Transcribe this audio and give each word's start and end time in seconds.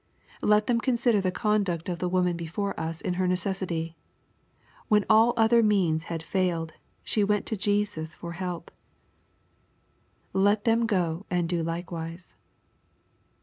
Let 0.41 0.65
them 0.65 0.81
consider 0.81 1.21
the 1.21 1.29
conduct 1.31 1.87
of 1.87 1.99
the 1.99 2.09
woman 2.09 2.35
before 2.35 2.73
us 2.79 3.01
in 3.01 3.13
her 3.21 3.27
necessity. 3.27 3.95
When 4.87 5.05
all 5.07 5.31
other 5.37 5.61
means 5.61 6.05
had 6.05 6.23
failed, 6.23 6.73
she 7.03 7.23
went 7.23 7.45
to 7.45 7.55
Jesus 7.55 8.15
for 8.15 8.31
help. 8.31 8.71
Let 10.33 10.63
them 10.63 10.87
go 10.87 11.27
and 11.29 11.47
do 11.47 11.61
likewise. 11.61 12.35